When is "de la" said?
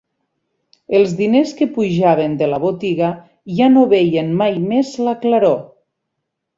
2.41-2.61